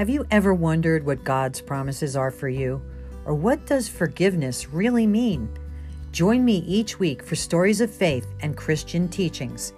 Have 0.00 0.08
you 0.08 0.24
ever 0.30 0.54
wondered 0.54 1.04
what 1.04 1.24
God's 1.24 1.60
promises 1.60 2.16
are 2.16 2.30
for 2.30 2.48
you? 2.48 2.80
Or 3.26 3.34
what 3.34 3.66
does 3.66 3.86
forgiveness 3.86 4.70
really 4.70 5.06
mean? 5.06 5.46
Join 6.10 6.42
me 6.42 6.64
each 6.66 6.98
week 6.98 7.22
for 7.22 7.36
stories 7.36 7.82
of 7.82 7.90
faith 7.90 8.26
and 8.40 8.56
Christian 8.56 9.10
teachings 9.10 9.74